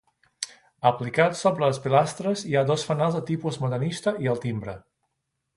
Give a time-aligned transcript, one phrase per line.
[0.89, 4.79] Aplicat sobre les pilastres hi ha dos fanals de tipus modernista i el timbre.